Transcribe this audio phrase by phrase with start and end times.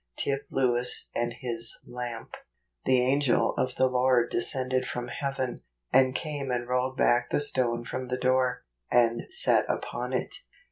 [0.15, 2.35] Tip Lewis and His Lamp."
[2.87, 5.61] The angel of the Lord descended from heaven,
[5.93, 10.37] and came and rolled back the stone from the door, and sat upon it."